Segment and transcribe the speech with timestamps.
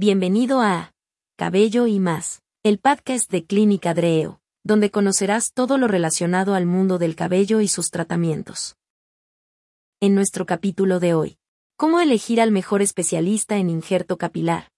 [0.00, 0.94] Bienvenido a
[1.36, 6.98] Cabello y más, el podcast de Clínica Dreo, donde conocerás todo lo relacionado al mundo
[6.98, 8.76] del cabello y sus tratamientos.
[9.98, 11.38] En nuestro capítulo de hoy,
[11.76, 14.68] ¿cómo elegir al mejor especialista en injerto capilar?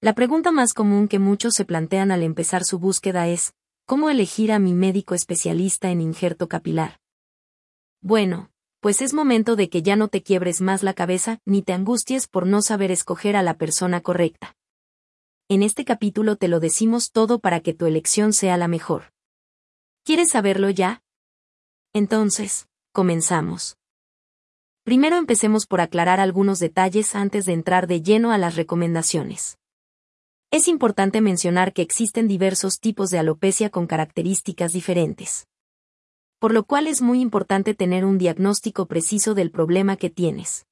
[0.00, 3.54] La pregunta más común que muchos se plantean al empezar su búsqueda es,
[3.86, 7.00] ¿cómo elegir a mi médico especialista en injerto capilar?
[8.02, 8.52] Bueno,
[8.86, 12.28] pues es momento de que ya no te quiebres más la cabeza ni te angusties
[12.28, 14.54] por no saber escoger a la persona correcta.
[15.48, 19.12] En este capítulo te lo decimos todo para que tu elección sea la mejor.
[20.04, 21.02] ¿Quieres saberlo ya?
[21.94, 23.76] Entonces, comenzamos.
[24.84, 29.58] Primero empecemos por aclarar algunos detalles antes de entrar de lleno a las recomendaciones.
[30.52, 35.48] Es importante mencionar que existen diversos tipos de alopecia con características diferentes
[36.46, 40.64] por lo cual es muy importante tener un diagnóstico preciso del problema que tienes.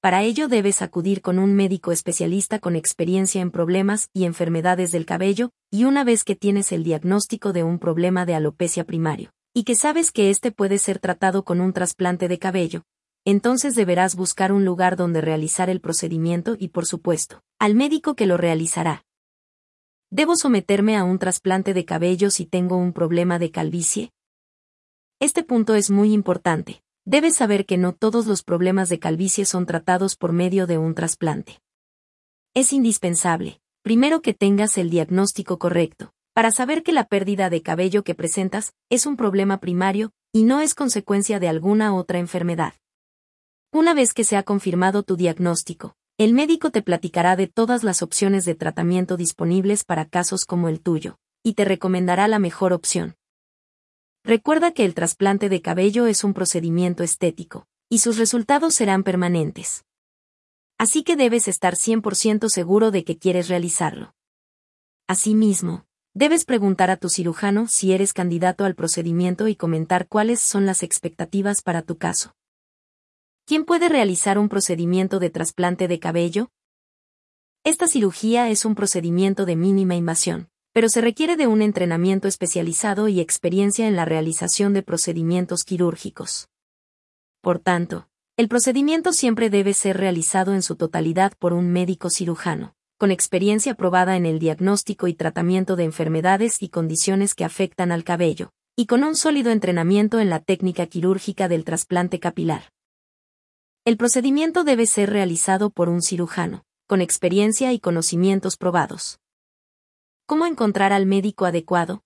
[0.00, 5.04] Para ello debes acudir con un médico especialista con experiencia en problemas y enfermedades del
[5.04, 9.64] cabello, y una vez que tienes el diagnóstico de un problema de alopecia primario, y
[9.64, 12.84] que sabes que este puede ser tratado con un trasplante de cabello,
[13.26, 18.24] entonces deberás buscar un lugar donde realizar el procedimiento y por supuesto, al médico que
[18.24, 19.04] lo realizará.
[20.08, 24.12] ¿Debo someterme a un trasplante de cabello si tengo un problema de calvicie?
[25.20, 26.80] Este punto es muy importante.
[27.04, 30.94] Debes saber que no todos los problemas de calvicie son tratados por medio de un
[30.94, 31.60] trasplante.
[32.54, 38.04] Es indispensable, primero que tengas el diagnóstico correcto, para saber que la pérdida de cabello
[38.04, 42.74] que presentas es un problema primario y no es consecuencia de alguna otra enfermedad.
[43.72, 48.02] Una vez que se ha confirmado tu diagnóstico, el médico te platicará de todas las
[48.02, 53.17] opciones de tratamiento disponibles para casos como el tuyo, y te recomendará la mejor opción.
[54.28, 59.86] Recuerda que el trasplante de cabello es un procedimiento estético, y sus resultados serán permanentes.
[60.76, 64.14] Así que debes estar 100% seguro de que quieres realizarlo.
[65.06, 70.66] Asimismo, debes preguntar a tu cirujano si eres candidato al procedimiento y comentar cuáles son
[70.66, 72.36] las expectativas para tu caso.
[73.46, 76.50] ¿Quién puede realizar un procedimiento de trasplante de cabello?
[77.64, 83.08] Esta cirugía es un procedimiento de mínima invasión, pero se requiere de un entrenamiento especializado
[83.08, 86.50] y experiencia en la realización de procedimientos quirúrgicos.
[87.40, 88.06] Por tanto,
[88.36, 93.74] el procedimiento siempre debe ser realizado en su totalidad por un médico cirujano, con experiencia
[93.74, 98.86] probada en el diagnóstico y tratamiento de enfermedades y condiciones que afectan al cabello, y
[98.86, 102.70] con un sólido entrenamiento en la técnica quirúrgica del trasplante capilar.
[103.84, 109.18] El procedimiento debe ser realizado por un cirujano, con experiencia y conocimientos probados.
[110.28, 112.04] ¿Cómo encontrar al médico adecuado?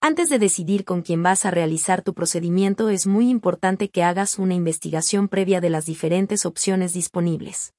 [0.00, 4.38] Antes de decidir con quién vas a realizar tu procedimiento es muy importante que hagas
[4.38, 7.74] una investigación previa de las diferentes opciones disponibles.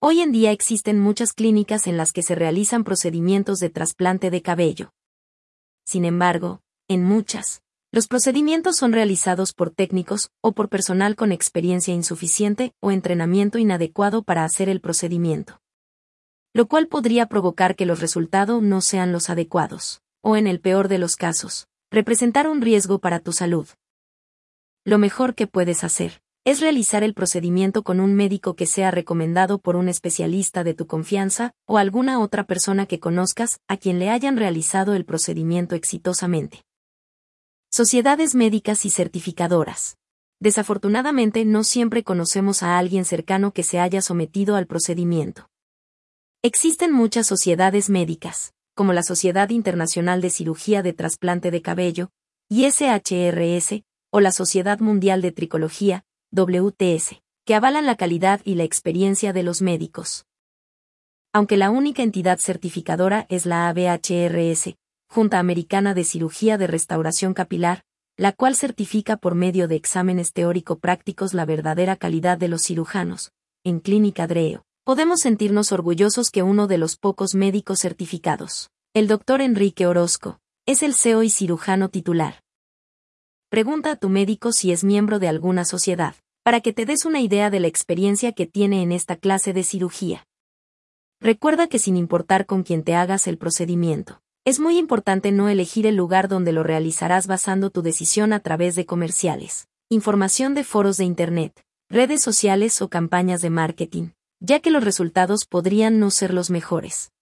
[0.00, 4.40] Hoy en día existen muchas clínicas en las que se realizan procedimientos de trasplante de
[4.40, 4.92] cabello.
[5.84, 7.60] Sin embargo, en muchas,
[7.90, 14.22] los procedimientos son realizados por técnicos o por personal con experiencia insuficiente o entrenamiento inadecuado
[14.22, 15.58] para hacer el procedimiento
[16.54, 20.86] lo cual podría provocar que los resultados no sean los adecuados, o en el peor
[20.86, 23.68] de los casos, representar un riesgo para tu salud.
[24.84, 29.58] Lo mejor que puedes hacer es realizar el procedimiento con un médico que sea recomendado
[29.58, 34.10] por un especialista de tu confianza o alguna otra persona que conozcas a quien le
[34.10, 36.62] hayan realizado el procedimiento exitosamente.
[37.72, 39.96] Sociedades médicas y certificadoras.
[40.38, 45.48] Desafortunadamente no siempre conocemos a alguien cercano que se haya sometido al procedimiento.
[46.46, 52.10] Existen muchas sociedades médicas, como la Sociedad Internacional de Cirugía de Trasplante de Cabello,
[52.50, 53.82] ISHRS,
[54.12, 59.42] o la Sociedad Mundial de Tricología, WTS, que avalan la calidad y la experiencia de
[59.42, 60.26] los médicos.
[61.32, 64.74] Aunque la única entidad certificadora es la ABHRS,
[65.08, 67.84] Junta Americana de Cirugía de Restauración Capilar,
[68.18, 73.32] la cual certifica por medio de exámenes teórico-prácticos la verdadera calidad de los cirujanos,
[73.64, 79.40] en Clínica Dreo podemos sentirnos orgullosos que uno de los pocos médicos certificados, el doctor
[79.40, 82.42] Enrique Orozco, es el CEO y cirujano titular.
[83.48, 87.22] Pregunta a tu médico si es miembro de alguna sociedad, para que te des una
[87.22, 90.26] idea de la experiencia que tiene en esta clase de cirugía.
[91.18, 95.86] Recuerda que sin importar con quién te hagas el procedimiento, es muy importante no elegir
[95.86, 100.98] el lugar donde lo realizarás basando tu decisión a través de comerciales, información de foros
[100.98, 104.08] de Internet, redes sociales o campañas de marketing,
[104.40, 107.12] ya que los resultados podrían no ser los mejores.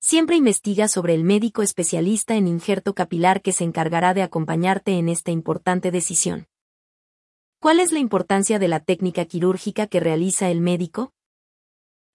[0.00, 5.08] Siempre investiga sobre el médico especialista en injerto capilar que se encargará de acompañarte en
[5.08, 6.46] esta importante decisión.
[7.58, 11.12] ¿Cuál es la importancia de la técnica quirúrgica que realiza el médico?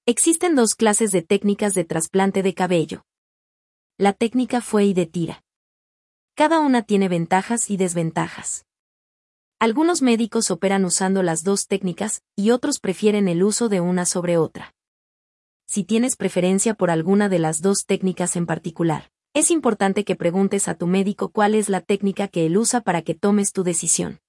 [0.07, 3.05] Existen dos clases de técnicas de trasplante de cabello.
[3.97, 5.43] La técnica fue y de tira.
[6.33, 8.65] Cada una tiene ventajas y desventajas.
[9.65, 14.37] Algunos médicos operan usando las dos técnicas y otros prefieren el uso de una sobre
[14.37, 14.75] otra.
[15.65, 20.67] Si tienes preferencia por alguna de las dos técnicas en particular, es importante que preguntes
[20.67, 24.19] a tu médico cuál es la técnica que él usa para que tomes tu decisión.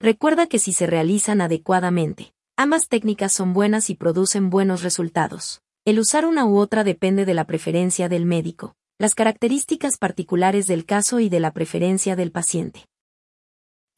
[0.00, 5.62] Recuerda que si se realizan adecuadamente, ambas técnicas son buenas y producen buenos resultados.
[5.84, 10.86] El usar una u otra depende de la preferencia del médico, las características particulares del
[10.86, 12.89] caso y de la preferencia del paciente.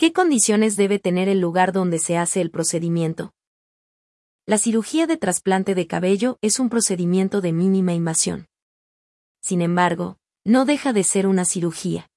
[0.02, 3.30] ¿Qué condiciones debe tener el lugar donde se hace el procedimiento?
[4.46, 8.48] La cirugía de trasplante de cabello es un procedimiento de mínima invasión
[9.40, 12.08] sin embargo, no deja de ser una cirugía.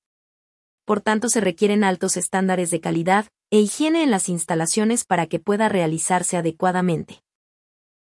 [0.84, 5.40] Por tanto, se requieren altos estándares de calidad e higiene en las instalaciones para que
[5.40, 7.22] pueda realizarse adecuadamente.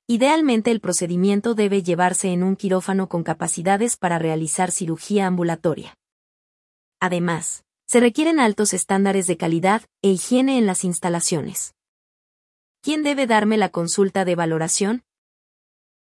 [0.08, 5.96] Idealmente el procedimiento debe llevarse en un quirófano con capacidades para realizar cirugía ambulatoria.
[7.00, 11.74] Además, se requieren altos estándares de calidad e higiene en las instalaciones.
[12.82, 15.06] ¿Quién debe darme la consulta de valoración?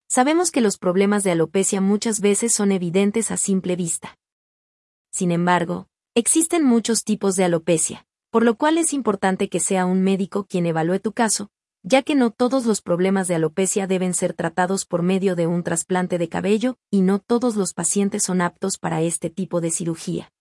[0.08, 4.18] Sabemos que los problemas de alopecia muchas veces son evidentes a simple vista.
[5.12, 10.02] Sin embargo, existen muchos tipos de alopecia, por lo cual es importante que sea un
[10.02, 11.50] médico quien evalúe tu caso,
[11.84, 15.62] ya que no todos los problemas de alopecia deben ser tratados por medio de un
[15.62, 20.32] trasplante de cabello, y no todos los pacientes son aptos para este tipo de cirugía.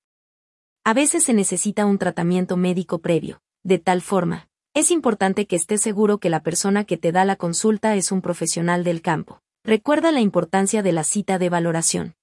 [0.86, 5.80] A veces se necesita un tratamiento médico previo, de tal forma, es importante que estés
[5.80, 9.40] seguro que la persona que te da la consulta es un profesional del campo.
[9.64, 12.16] Recuerda la importancia de la cita de valoración.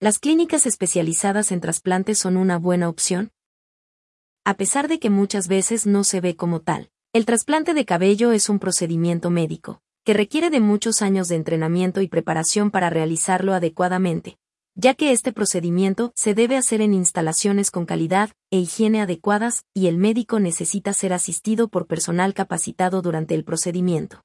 [0.00, 3.30] ¿Las clínicas especializadas en trasplantes son una buena opción?
[4.44, 8.32] A pesar de que muchas veces no se ve como tal, el trasplante de cabello
[8.32, 13.54] es un procedimiento médico, que requiere de muchos años de entrenamiento y preparación para realizarlo
[13.54, 14.36] adecuadamente,
[14.76, 19.86] ya que este procedimiento se debe hacer en instalaciones con calidad e higiene adecuadas y
[19.86, 24.22] el médico necesita ser asistido por personal capacitado durante el procedimiento.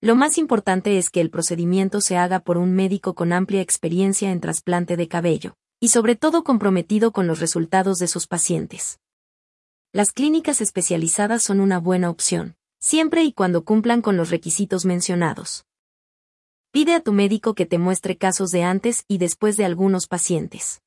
[0.00, 4.32] Lo más importante es que el procedimiento se haga por un médico con amplia experiencia
[4.32, 8.98] en trasplante de cabello, y sobre todo comprometido con los resultados de sus pacientes.
[9.92, 15.66] Las clínicas especializadas son una buena opción, siempre y cuando cumplan con los requisitos mencionados.
[16.72, 20.82] Pide a tu médico que te muestre casos de antes y después de algunos pacientes.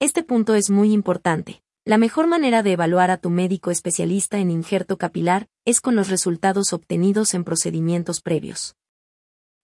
[0.00, 4.50] Este punto es muy importante, la mejor manera de evaluar a tu médico especialista en
[4.50, 8.74] injerto capilar es con los resultados obtenidos en procedimientos previos.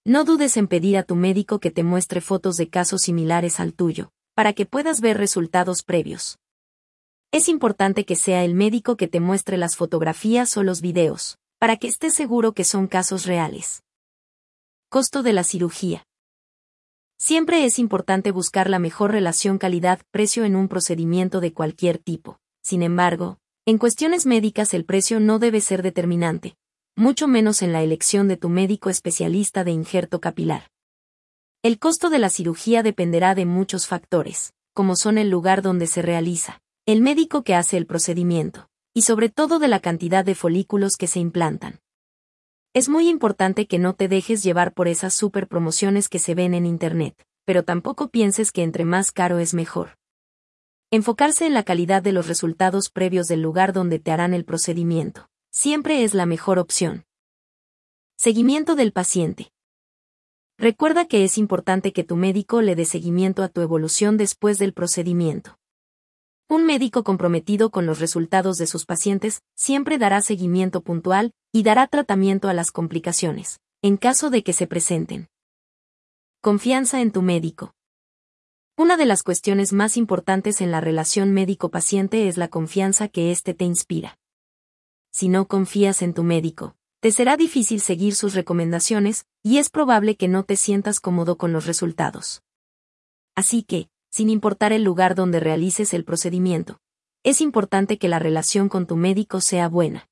[0.05, 3.75] No dudes en pedir a tu médico que te muestre fotos de casos similares al
[3.75, 6.39] tuyo, para que puedas ver resultados previos.
[7.33, 11.79] Es importante que sea el médico que te muestre las fotografías o los videos, para
[11.79, 13.83] que estés seguro que son casos reales.
[14.93, 16.05] Costo de la cirugía.
[17.17, 22.41] Siempre es importante buscar la mejor relación calidad-precio en un procedimiento de cualquier tipo.
[22.61, 26.57] Sin embargo, en cuestiones médicas el precio no debe ser determinante,
[26.97, 30.67] mucho menos en la elección de tu médico especialista de injerto capilar.
[31.63, 36.03] El costo de la cirugía dependerá de muchos factores, como son el lugar donde se
[36.03, 40.97] realiza, el médico que hace el procedimiento, y sobre todo de la cantidad de folículos
[40.99, 41.79] que se implantan.
[42.73, 46.55] Es muy importante que no te dejes llevar por esas super promociones que se ven
[46.55, 49.99] en Internet, pero tampoco pienses que entre más caro es mejor.
[50.93, 55.29] Enfocarse en la calidad de los resultados previos del lugar donde te harán el procedimiento,
[55.51, 57.07] siempre es la mejor opción.
[58.17, 59.51] Seguimiento del paciente.
[60.57, 64.75] Recuerda que es importante que tu médico le dé seguimiento a tu evolución después del
[64.75, 65.60] procedimiento.
[66.51, 71.87] Un médico comprometido con los resultados de sus pacientes siempre dará seguimiento puntual y dará
[71.87, 75.29] tratamiento a las complicaciones, en caso de que se presenten.
[76.41, 77.73] Confianza en tu médico.
[78.77, 83.55] Una de las cuestiones más importantes en la relación médico-paciente es la confianza que éste
[83.55, 84.19] te inspira.
[85.13, 90.17] Si no confías en tu médico, te será difícil seguir sus recomendaciones, y es probable
[90.17, 92.43] que no te sientas cómodo con los resultados.
[93.37, 96.81] Así que, sin importar el lugar donde realices el procedimiento.
[97.23, 100.09] Es importante que la relación con tu médico sea buena.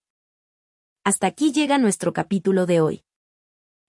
[1.04, 3.02] Hasta aquí llega nuestro capítulo de hoy.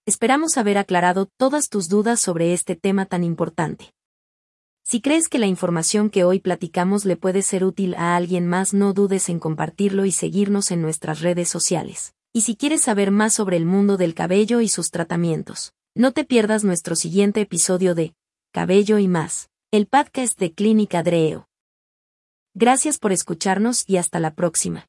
[0.06, 3.94] Esperamos haber aclarado todas tus dudas sobre este tema tan importante.
[4.84, 8.74] Si crees que la información que hoy platicamos le puede ser útil a alguien más,
[8.74, 12.16] no dudes en compartirlo y seguirnos en nuestras redes sociales.
[12.34, 16.24] Y si quieres saber más sobre el mundo del cabello y sus tratamientos, no te
[16.24, 18.16] pierdas nuestro siguiente episodio de
[18.52, 21.48] Cabello y más el podcast de Clínica Dreo.
[22.56, 24.89] Gracias por escucharnos y hasta la próxima.